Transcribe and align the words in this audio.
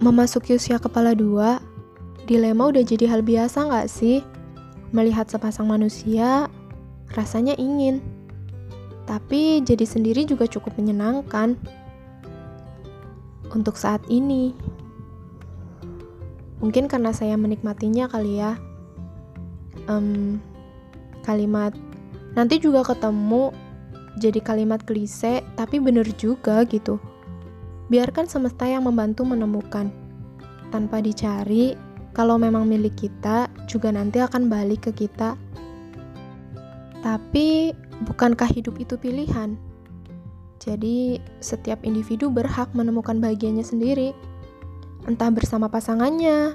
Memasuki 0.00 0.56
usia 0.56 0.80
kepala 0.80 1.12
dua, 1.12 1.60
dilema 2.24 2.72
udah 2.72 2.80
jadi 2.80 3.04
hal 3.04 3.20
biasa 3.20 3.68
nggak 3.68 3.84
sih? 3.84 4.24
Melihat 4.96 5.28
sepasang 5.28 5.68
manusia, 5.68 6.48
rasanya 7.12 7.52
ingin. 7.60 8.00
Tapi 9.04 9.60
jadi 9.60 9.84
sendiri 9.84 10.24
juga 10.24 10.48
cukup 10.48 10.72
menyenangkan. 10.80 11.60
Untuk 13.52 13.76
saat 13.76 14.00
ini, 14.08 14.56
mungkin 16.64 16.88
karena 16.88 17.12
saya 17.12 17.36
menikmatinya 17.36 18.08
kali 18.08 18.40
ya. 18.40 18.56
Um, 19.84 20.40
kalimat 21.28 21.76
nanti 22.32 22.56
juga 22.56 22.88
ketemu 22.88 23.52
jadi 24.16 24.40
kalimat 24.40 24.80
klise, 24.88 25.44
tapi 25.60 25.76
bener 25.76 26.08
juga 26.16 26.64
gitu. 26.64 26.96
Biarkan 27.90 28.30
semesta 28.30 28.70
yang 28.70 28.86
membantu 28.86 29.26
menemukan. 29.26 29.90
Tanpa 30.70 31.02
dicari, 31.02 31.74
kalau 32.14 32.38
memang 32.38 32.70
milik 32.70 32.94
kita, 32.94 33.50
juga 33.66 33.90
nanti 33.90 34.22
akan 34.22 34.46
balik 34.46 34.86
ke 34.86 35.04
kita. 35.04 35.34
Tapi, 37.02 37.74
bukankah 38.06 38.46
hidup 38.46 38.78
itu 38.78 38.94
pilihan? 38.94 39.58
Jadi, 40.62 41.18
setiap 41.42 41.82
individu 41.82 42.30
berhak 42.30 42.70
menemukan 42.78 43.18
bahagianya 43.18 43.66
sendiri. 43.66 44.14
Entah 45.10 45.34
bersama 45.34 45.66
pasangannya, 45.66 46.54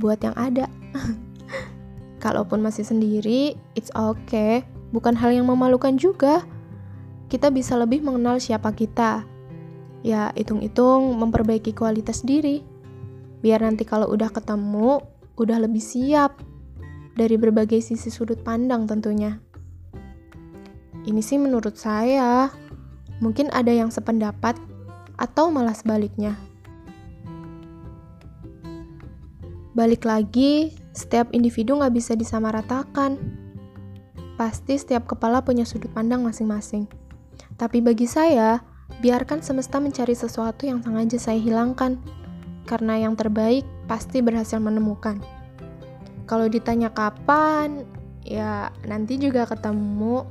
buat 0.00 0.24
yang 0.24 0.32
ada. 0.40 0.72
Kalaupun 2.24 2.64
masih 2.64 2.88
sendiri, 2.88 3.60
it's 3.76 3.92
okay. 3.92 4.64
Bukan 4.88 5.20
hal 5.20 5.36
yang 5.36 5.52
memalukan 5.52 6.00
juga. 6.00 6.48
Kita 7.28 7.52
bisa 7.52 7.76
lebih 7.76 8.00
mengenal 8.00 8.40
siapa 8.40 8.72
kita, 8.72 9.28
ya 10.02 10.34
hitung-hitung 10.34 11.18
memperbaiki 11.18 11.74
kualitas 11.74 12.26
diri. 12.26 12.62
Biar 13.42 13.62
nanti 13.62 13.82
kalau 13.82 14.10
udah 14.10 14.30
ketemu, 14.30 15.02
udah 15.38 15.58
lebih 15.62 15.82
siap 15.82 16.38
dari 17.18 17.34
berbagai 17.38 17.82
sisi 17.82 18.10
sudut 18.10 18.42
pandang 18.42 18.86
tentunya. 18.86 19.38
Ini 21.02 21.18
sih 21.18 21.38
menurut 21.38 21.74
saya, 21.74 22.54
mungkin 23.18 23.50
ada 23.50 23.74
yang 23.74 23.90
sependapat 23.90 24.54
atau 25.18 25.50
malah 25.50 25.74
sebaliknya. 25.74 26.38
Balik 29.72 30.04
lagi, 30.06 30.70
setiap 30.92 31.32
individu 31.32 31.74
nggak 31.80 31.94
bisa 31.96 32.12
disamaratakan. 32.14 33.18
Pasti 34.36 34.76
setiap 34.76 35.08
kepala 35.08 35.42
punya 35.42 35.66
sudut 35.66 35.90
pandang 35.90 36.22
masing-masing. 36.22 36.86
Tapi 37.56 37.80
bagi 37.80 38.06
saya, 38.06 38.60
Biarkan 39.02 39.42
semesta 39.42 39.82
mencari 39.82 40.14
sesuatu 40.14 40.62
yang 40.62 40.78
sengaja 40.78 41.18
saya 41.18 41.42
hilangkan, 41.42 41.98
karena 42.70 43.02
yang 43.02 43.18
terbaik 43.18 43.66
pasti 43.90 44.22
berhasil 44.22 44.62
menemukan. 44.62 45.18
Kalau 46.30 46.46
ditanya 46.46 46.94
kapan, 46.94 47.82
ya 48.22 48.70
nanti 48.86 49.18
juga 49.18 49.42
ketemu. 49.42 50.22